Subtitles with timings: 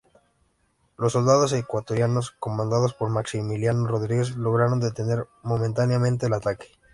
[0.97, 6.71] Los soldados ecuatorianos, comandados por Maximiliano Rodriguez, lograron detener momentáneamente el ataque.